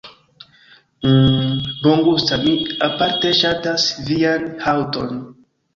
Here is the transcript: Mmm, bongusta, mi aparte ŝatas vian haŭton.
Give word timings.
Mmm, 1.09 1.59
bongusta, 1.83 2.41
mi 2.47 2.57
aparte 2.89 3.35
ŝatas 3.43 3.89
vian 4.11 4.53
haŭton. 4.67 5.25